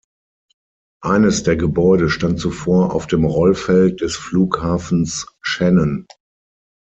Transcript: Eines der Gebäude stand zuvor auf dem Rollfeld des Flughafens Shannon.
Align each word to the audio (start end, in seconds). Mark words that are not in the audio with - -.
Eines 1.03 1.43
der 1.43 1.55
Gebäude 1.57 2.09
stand 2.09 2.39
zuvor 2.39 2.95
auf 2.95 3.05
dem 3.05 3.23
Rollfeld 3.23 4.01
des 4.01 4.15
Flughafens 4.15 5.27
Shannon. 5.43 6.07